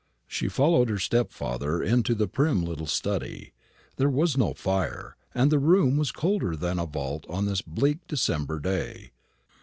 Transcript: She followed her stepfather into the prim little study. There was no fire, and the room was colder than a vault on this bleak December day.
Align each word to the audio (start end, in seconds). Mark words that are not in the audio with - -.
She 0.25 0.47
followed 0.47 0.89
her 0.89 0.97
stepfather 0.97 1.83
into 1.83 2.15
the 2.15 2.27
prim 2.27 2.65
little 2.65 2.87
study. 2.87 3.53
There 3.97 4.09
was 4.09 4.35
no 4.35 4.55
fire, 4.55 5.15
and 5.35 5.51
the 5.51 5.59
room 5.59 5.95
was 5.95 6.11
colder 6.11 6.55
than 6.55 6.79
a 6.79 6.87
vault 6.87 7.23
on 7.29 7.45
this 7.45 7.61
bleak 7.61 8.07
December 8.07 8.59
day. 8.59 9.11